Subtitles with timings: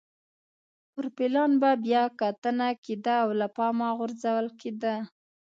[0.93, 4.95] پر پلان به بیا کتنه کېده او له پامه غورځول کېده.